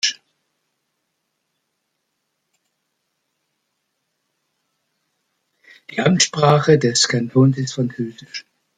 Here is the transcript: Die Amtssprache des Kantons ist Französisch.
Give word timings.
Die 5.91 5.99
Amtssprache 5.99 6.79
des 6.79 7.07
Kantons 7.07 7.59
ist 7.59 7.73
Französisch. 7.73 8.47